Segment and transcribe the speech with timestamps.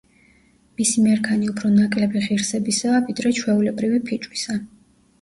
[0.81, 4.63] მისი მერქანი უფრო ნაკლები ღირსებისაა, ვიდრე ჩვეულებრივი ფიჭვისა.